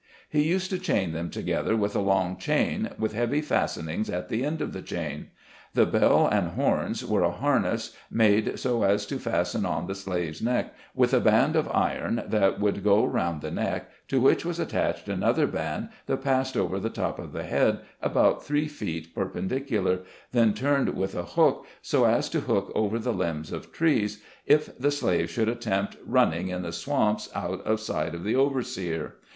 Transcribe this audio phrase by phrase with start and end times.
[0.31, 4.43] He used to chain them together with a long chain, with heavy fastenings at the
[4.43, 5.27] end of the chain.
[5.75, 9.93] The bell and horns were a harness made so as to fas ten on the
[9.93, 14.43] slave's neck, with a band of iron that would go round the neck, to which
[14.43, 19.13] was attached another band that passed over the top of the head, about three feet
[19.13, 19.99] perpendicular,
[20.31, 24.75] then turned with a hook, so as to hook over the limbs of trees, if
[24.79, 28.01] the slave should attempt running in the swamps, out of 172 SKETCHES OF SLA YE
[28.01, 28.11] LIFE.
[28.11, 29.15] sight of the overseer.